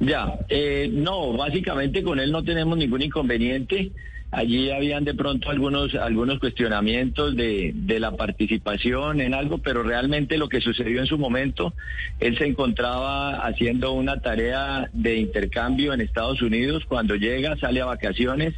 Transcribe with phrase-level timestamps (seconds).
[0.00, 3.92] Ya, eh, no, básicamente con él no tenemos ningún inconveniente.
[4.30, 10.36] Allí habían de pronto algunos, algunos cuestionamientos de, de la participación en algo, pero realmente
[10.36, 11.72] lo que sucedió en su momento,
[12.18, 16.84] él se encontraba haciendo una tarea de intercambio en Estados Unidos.
[16.86, 18.54] Cuando llega, sale a vacaciones.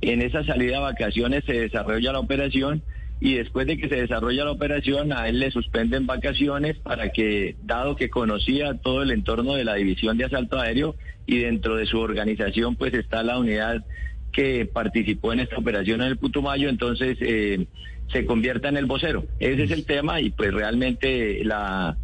[0.00, 2.82] En esa salida a vacaciones se desarrolla la operación
[3.20, 7.56] y después de que se desarrolla la operación a él le suspenden vacaciones para que,
[7.64, 10.94] dado que conocía todo el entorno de la división de asalto aéreo
[11.26, 13.84] y dentro de su organización pues está la unidad
[14.32, 17.66] que participó en esta operación en el Putumayo, entonces eh,
[18.12, 19.24] se convierta en el vocero.
[19.40, 21.96] Ese es el tema y pues realmente la,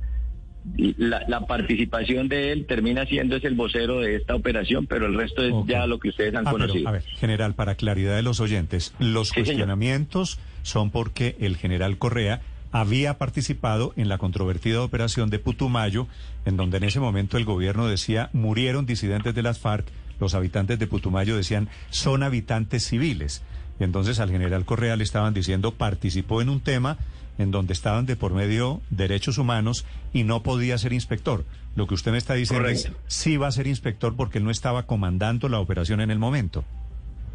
[0.97, 5.43] la, participación de él termina siendo es el vocero de esta operación, pero el resto
[5.43, 6.89] es ya lo que ustedes han ah, conocido.
[6.89, 12.41] a ver, general, para claridad de los oyentes, los cuestionamientos son porque el general Correa
[12.73, 16.09] había participado en la controvertida operación de Putumayo,
[16.45, 19.87] en donde en ese momento el gobierno decía murieron disidentes de las FARC,
[20.19, 23.43] los habitantes de Putumayo decían son habitantes civiles.
[23.79, 26.97] Y entonces al general Correa le estaban diciendo participó en un tema
[27.39, 31.45] en donde estaban de por medio derechos humanos y no podía ser inspector.
[31.77, 34.51] Lo que usted me está diciendo es sí va a ser inspector porque él no
[34.51, 36.65] estaba comandando la operación en el momento.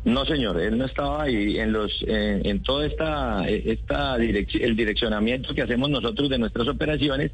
[0.06, 5.62] No, señor, él no estaba ahí en los en, toda esta esta el direccionamiento que
[5.62, 7.32] hacemos nosotros de nuestras operaciones.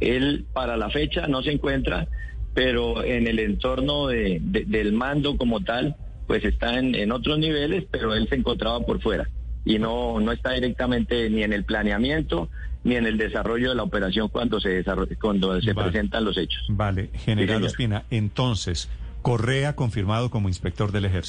[0.00, 2.08] Él para la fecha no se encuentra,
[2.54, 7.84] pero en el entorno de, del mando como tal, pues está en, en otros niveles,
[7.90, 9.28] pero él se encontraba por fuera
[9.66, 12.48] y no, no está directamente ni en el planeamiento
[12.84, 14.84] ni en el desarrollo de la operación cuando se
[15.20, 16.64] cuando se presentan los hechos.
[16.68, 18.88] Vale, general Ospina, entonces,
[19.22, 21.24] Correa confirmado como inspector del ejército.